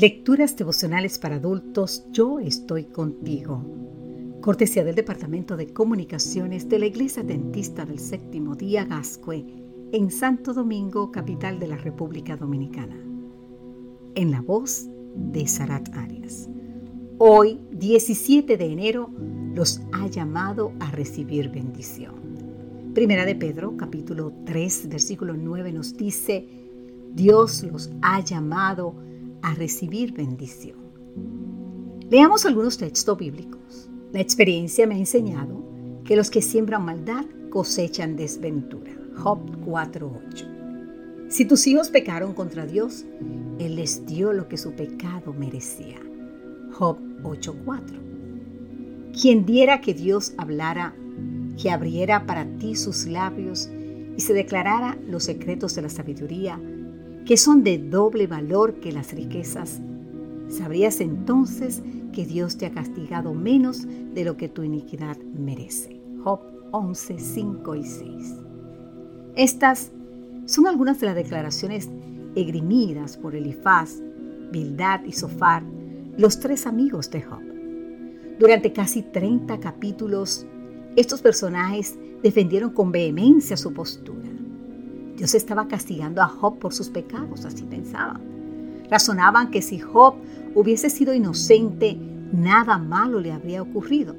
[0.00, 3.62] Lecturas devocionales para adultos, yo estoy contigo.
[4.40, 9.46] Cortesía del Departamento de Comunicaciones de la Iglesia Dentista del Séptimo Día Gascue,
[9.92, 12.96] en Santo Domingo, capital de la República Dominicana.
[14.16, 16.48] En la voz de Sarat Arias.
[17.18, 19.10] Hoy, 17 de enero,
[19.54, 22.16] los ha llamado a recibir bendición.
[22.94, 26.48] Primera de Pedro, capítulo 3, versículo 9 nos dice,
[27.14, 29.13] Dios los ha llamado a
[29.44, 30.78] a recibir bendición.
[32.08, 33.90] Leamos algunos textos bíblicos.
[34.10, 35.62] La experiencia me ha enseñado
[36.04, 38.92] que los que siembran maldad cosechan desventura.
[39.16, 40.46] Job 4:8.
[41.28, 43.04] Si tus hijos pecaron contra Dios,
[43.58, 46.00] Él les dio lo que su pecado merecía.
[46.72, 48.00] Job 8:4.
[49.20, 50.94] Quien diera que Dios hablara,
[51.60, 53.68] que abriera para ti sus labios
[54.16, 56.58] y se declarara los secretos de la sabiduría,
[57.24, 59.80] que son de doble valor que las riquezas,
[60.48, 66.00] sabrías entonces que Dios te ha castigado menos de lo que tu iniquidad merece.
[66.22, 68.34] Job 11, 5 y 6.
[69.36, 69.90] Estas
[70.46, 71.88] son algunas de las declaraciones
[72.34, 74.00] egrimidas por Elifaz,
[74.52, 75.62] Bildad y Sofar,
[76.16, 77.42] los tres amigos de Job.
[78.38, 80.46] Durante casi 30 capítulos,
[80.96, 84.33] estos personajes defendieron con vehemencia su postura.
[85.16, 88.20] Dios estaba castigando a Job por sus pecados, así pensaban.
[88.90, 90.14] Razonaban que si Job
[90.54, 91.96] hubiese sido inocente,
[92.32, 94.16] nada malo le habría ocurrido.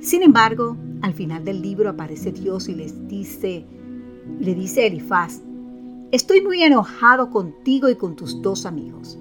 [0.00, 3.64] Sin embargo, al final del libro aparece Dios y les dice,
[4.40, 5.42] le dice a Elifaz,
[6.10, 9.18] estoy muy enojado contigo y con tus dos amigos,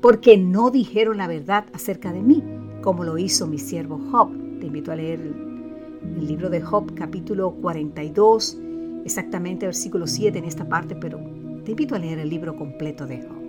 [0.00, 2.42] porque no dijeron la verdad acerca de mí,
[2.82, 4.30] como lo hizo mi siervo Job.
[4.60, 8.58] Te invito a leer el, libro de Job capítulo 42
[9.04, 11.18] exactamente versículo 7 en esta parte, pero
[11.64, 13.40] te invito a leer el libro completo de Job.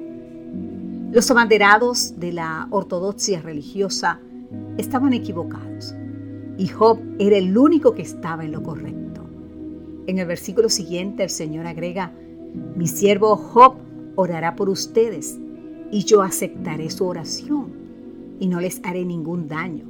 [1.12, 4.20] Los abanderados de la ortodoxia religiosa
[4.78, 5.94] estaban equivocados
[6.58, 9.26] y Job era el único que estaba en lo correcto.
[10.08, 12.14] En el versículo siguiente el Señor agrega,
[12.76, 13.76] mi siervo Job
[14.16, 15.40] orará por ustedes
[15.92, 17.74] y yo aceptaré su oración
[18.40, 19.86] y no les haré ningún daño,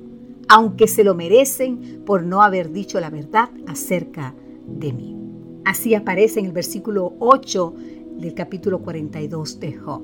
[0.48, 4.34] aunque se lo merecen por no haber dicho la verdad acerca
[4.68, 5.21] de mí.
[5.64, 7.74] Así aparece en el versículo 8
[8.18, 10.04] del capítulo 42 de Job.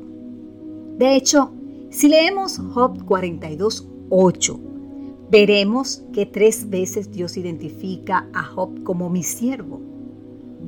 [0.98, 1.52] De hecho,
[1.90, 4.60] si leemos Job 42, 8,
[5.32, 9.82] veremos que tres veces Dios identifica a Job como mi siervo.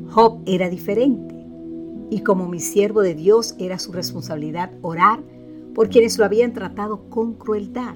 [0.10, 1.36] Job era diferente
[2.10, 5.24] y como mi siervo de Dios era su responsabilidad orar
[5.76, 7.96] por quienes lo habían tratado con crueldad.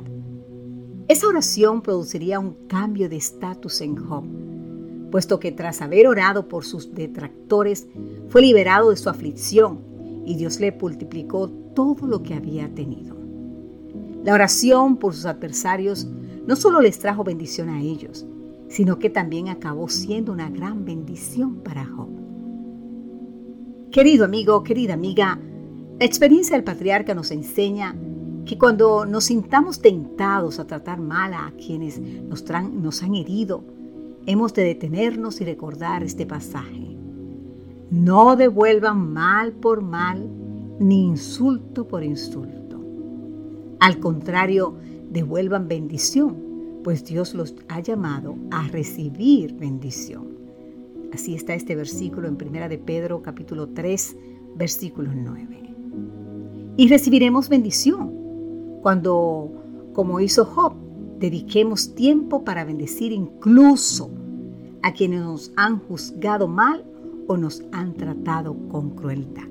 [1.07, 4.25] Esa oración produciría un cambio de estatus en Job
[5.13, 7.87] puesto que tras haber orado por sus detractores,
[8.29, 9.77] fue liberado de su aflicción
[10.25, 13.15] y Dios le multiplicó todo lo que había tenido.
[14.23, 16.07] La oración por sus adversarios
[16.47, 18.25] no solo les trajo bendición a ellos,
[18.69, 22.09] sino que también acabó siendo una gran bendición para Job.
[23.91, 25.39] Querido amigo, querida amiga,
[25.99, 27.95] la experiencia del patriarca nos enseña
[28.47, 33.63] que cuando nos sintamos tentados a tratar mal a quienes nos, nos han herido,
[34.25, 36.95] hemos de detenernos y recordar este pasaje.
[37.89, 40.27] No devuelvan mal por mal,
[40.79, 42.79] ni insulto por insulto.
[43.79, 44.75] Al contrario,
[45.11, 46.35] devuelvan bendición,
[46.83, 50.27] pues Dios los ha llamado a recibir bendición.
[51.13, 54.15] Así está este versículo en 1 de Pedro capítulo 3,
[54.55, 55.75] versículo 9.
[56.77, 58.11] Y recibiremos bendición
[58.81, 59.51] cuando,
[59.93, 60.73] como hizo Job,
[61.23, 64.11] dediquemos tiempo para bendecir incluso
[64.81, 66.83] a quienes nos han juzgado mal
[67.29, 69.47] o nos han tratado con crueldad.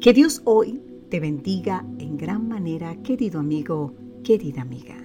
[0.00, 0.80] Que Dios hoy
[1.10, 3.92] te bendiga en gran manera, querido amigo,
[4.24, 4.96] querida amiga.